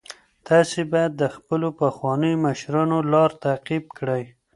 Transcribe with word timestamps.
تاسي 0.47 0.81
باید 0.91 1.11
د 1.15 1.23
خپلو 1.35 1.67
پخوانیو 1.79 2.41
مشرانو 2.45 2.97
لار 3.13 3.31
تعقیب 3.43 3.83
کړئ. 3.97 4.23